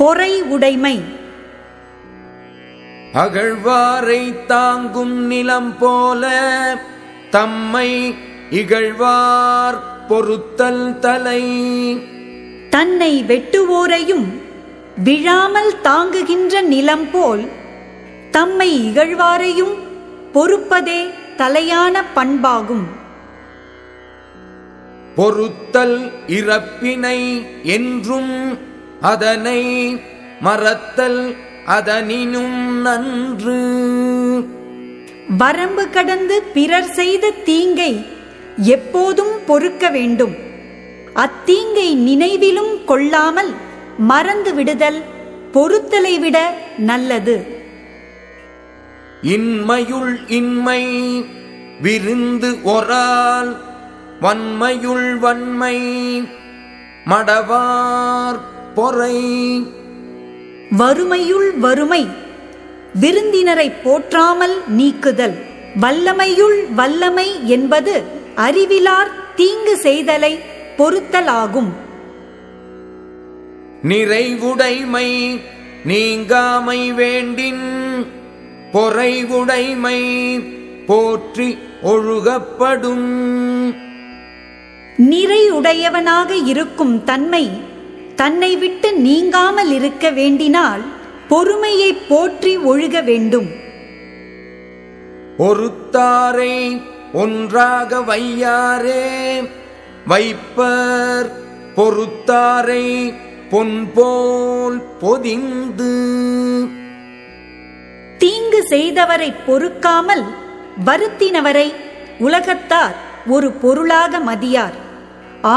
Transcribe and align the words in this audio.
பொறை 0.00 0.42
உடைமை. 0.42 0.96
அகழ்வாரை 3.12 4.46
தாங்கும் 4.46 5.16
நிலம் 5.26 5.78
போல 5.78 6.30
தம்மை 7.30 8.14
இகழ்வார் 8.50 9.78
பொறுத்தல் 10.08 10.98
தலை. 10.98 11.42
தன்னை 12.70 13.24
வெட்டுவோரையும் 13.28 14.28
விழாமல் 15.04 15.80
தாங்குகின்ற 15.80 16.60
நிலம் 16.60 17.10
போல் 17.10 17.44
தம்மை 18.30 18.70
இகழ்வாரையும் 18.90 19.74
பொறுப்பதே 20.32 21.00
தலையான 21.36 22.02
பண்பாகும். 22.14 22.86
பொறுத்தல் 25.16 26.12
இறப்பினை 26.26 27.46
என்றும் 27.62 28.58
அதனை 29.00 30.00
மறத்தல் 30.40 31.36
அதனினும் 31.66 32.80
நன்று. 32.80 33.60
வரம்பு 35.36 35.88
கடந்து 35.88 36.42
பிறர் 36.42 36.90
செய்த 36.90 37.30
தீங்கை 37.30 38.06
எப்போதும் 38.56 39.38
பொறுக்க 39.46 39.88
வேண்டும். 39.88 40.34
அத்தீங்கை 41.14 41.94
நினைவிலும் 41.94 42.84
கொள்ளாமல் 42.84 43.54
மறந்து 43.98 44.54
விடுதல் 44.54 45.02
பொறுத்தலை 45.52 46.18
விட 46.18 46.54
நல்லது. 46.76 47.46
இன்மையுள் 49.22 50.18
இன்மை 50.26 50.84
விருந்து 51.82 52.56
ஒரால் 52.62 53.56
வன்மையுள் 54.20 55.18
வன்மை 55.18 55.76
மடவார். 57.06 58.56
பொறை 58.78 59.16
வறுமையுள் 60.70 61.50
வறுமை 61.64 62.00
விருந்தினரை 63.00 63.68
போற்றாமல் 63.84 64.56
நீக்குதல். 64.78 65.36
வல்லமையுள் 65.80 66.58
வல்லமை 66.74 67.26
என்பது 67.46 67.94
அறிவிலார் 68.46 69.10
தீங்கு 69.36 69.74
செய்தலை 69.82 70.32
பொறுத்தலாகும் 70.78 71.70
நிறைவுடைமை 73.82 75.08
நீங்காமை 75.84 76.80
வேண்டின் 76.92 77.64
பொறைவுடைமை 78.72 79.98
போற்றி 80.86 81.48
ஒழுகப்படும். 81.82 83.10
நிறையுடையவனாக 85.12 86.30
இருக்கும் 86.52 86.96
தன்மை 87.04 87.44
தன்னை 88.20 88.50
விட்டு 88.56 88.88
நீங்காமல் 89.06 89.70
இருக்க 89.78 90.06
வேண்டினால் 90.10 90.82
பொறுமையை 91.30 91.90
போற்றி 92.10 92.52
ஒழுக 92.70 93.02
வேண்டும். 93.08 93.48
ஒருத்தாரை 95.46 96.54
ஒன்றாக 97.22 98.00
வையாரே 98.10 99.04
வைப்பர் 100.10 101.28
பொறுத்தாரை 101.76 102.86
பொன்போல் 103.50 104.80
பொதிந்து. 105.02 105.92
தீங்கு 108.22 108.60
செய்தவரை 108.70 109.30
பொறுக்காமல் 109.46 110.24
வருத்தினவரை 110.88 111.68
உலகத்தார் 112.26 112.96
ஒரு 113.36 113.50
பொருளாக 113.62 114.18
மதியார். 114.30 114.76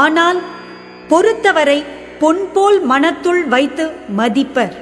ஆனால் 0.02 0.40
பொறுத்தவரை 1.10 1.78
பொன்போல் 2.22 2.80
மனத்துள் 2.90 3.48
வைத்து 3.48 3.90
மதிப்பர். 4.08 4.74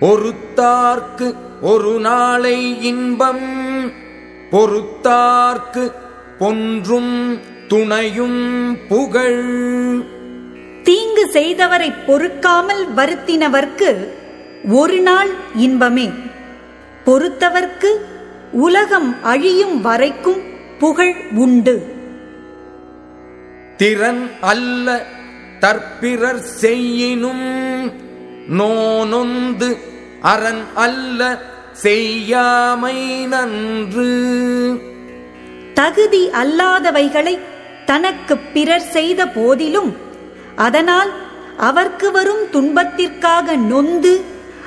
ஒருத்தார்க்கு 0.00 1.34
ஒரு 1.60 2.00
நாளை 2.00 2.82
இன்பம் 2.82 3.46
பொறுத்தார்க்கு 4.50 5.92
பொன்றும் 6.38 7.40
துணையும் 7.68 8.76
புகழ். 8.88 9.44
தீங்கு 10.82 11.30
செய்தவரை 11.32 11.92
பொறுக்காமல் 12.06 12.84
வருத்தினவர்க்கு 12.96 13.90
ஒரு 14.68 15.00
நாள் 15.00 15.28
இன்பமே. 15.54 16.10
பொறுத்தவர்க்கு 17.06 17.92
உலகம் 18.52 19.22
அழியும் 19.22 19.80
வரைக்கும் 19.80 20.42
புகழ் 20.78 21.14
உண்டு. 21.34 21.94
திறன் 23.76 24.30
அல்ல 24.40 25.14
தற்பிறர் 25.60 26.42
செய்யினும் 26.60 27.92
நோனொந்து 28.58 29.76
அரண் 30.20 30.64
அல்ல 30.74 31.38
செய்யாமை 31.82 33.26
நன்று. 33.26 34.10
தகுதி 35.74 36.30
அல்லாதவைகளை 36.30 37.38
தனக்கு 37.86 38.36
பிறர் 38.38 38.88
செய்த 38.90 39.26
போதிலும் 39.26 39.96
அதனால் 40.56 41.10
அவர்க்கு 41.56 42.10
வரும் 42.10 42.50
துன்பத்திற்காக 42.50 43.56
நொந்து 43.56 44.24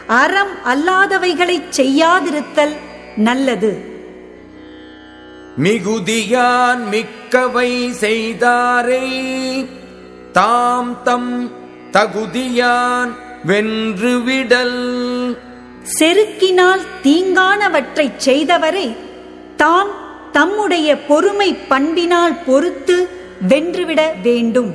அறம் 0.08 0.54
அல்லாதவைகளைச் 0.66 1.72
செய்யாதிருத்தல் 1.78 2.76
நல்லது. 3.16 3.88
மிகுதியான் 5.64 6.84
மிக்கவை 6.92 7.90
செய்தாரை. 7.90 9.08
தாம் 10.40 11.04
தம் 11.04 11.52
தகுதியான் 11.92 13.12
வென்றுவிடல். 13.48 15.38
செருக்கினால் 16.00 16.82
தீங்கானவற்றைச் 17.04 18.20
செய்தவரை 18.26 18.96
தாம் 19.56 19.90
தம்முடைய 20.32 20.98
பொறுமை 20.98 21.54
பண்பினால் 21.54 22.38
பொறுத்து 22.46 23.10
வென்றுவிட 23.50 24.14
வேண்டும். 24.24 24.74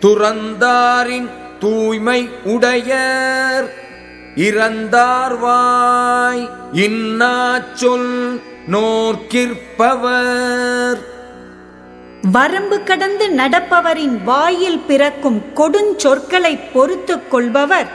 துறந்தாரின் 0.00 1.28
தூய்மை 1.58 2.28
உடையர் 2.44 3.74
இறந்தார்வாய் 4.36 6.48
இன்னாச் 6.72 7.74
சொல் 7.74 8.40
நோர்க்கிற்பவர். 8.70 11.14
வரம்பு 12.32 12.82
கடந்து 12.82 13.30
நடப்பவரின் 13.30 14.22
வாயில் 14.24 14.78
பிறக்கும் 14.78 15.42
கொடுஞ்சொற்களை 15.54 16.58
பொறுத்துக் 16.72 17.30
கொள்பவர் 17.30 17.86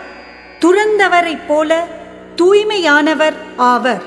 துறந்தவரைப் 0.59 1.47
போல 1.47 1.87
தூய்மையானவர் 2.35 3.33
ஆவர். 3.57 4.01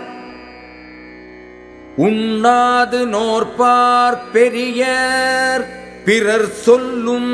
உண்ணாது 1.96 3.06
நோற்பார் 3.06 4.18
பெரியர் 4.32 5.64
பிறர் 6.04 6.50
சொல்லும் 6.50 7.32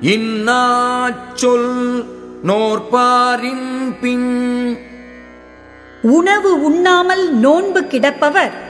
இன்னாச் 0.00 1.34
சொல் 1.34 2.06
நோற்பாரின் 2.46 3.98
பின். 4.00 4.78
உணவு 6.02 6.62
உண்ணாமல் 6.62 7.34
நோன்பு 7.34 7.84
கிடப்பவர் 7.84 8.66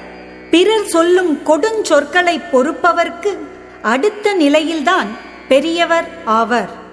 பிறர் 0.50 0.86
சொல்லும் 0.86 1.38
கொடுஞ்சொற்களை 1.46 2.36
பொறுப்பவர்க்கு 2.52 3.32
அடுத்த 3.82 4.32
நிலையில்தான் 4.34 5.08
பெரியவர் 5.48 6.08
ஆவர். 6.24 6.86